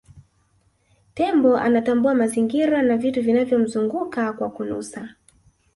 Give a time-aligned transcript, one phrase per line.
[1.13, 5.09] tembo anatambua mazingira na vitu vinavyomzunguka kwa kunusa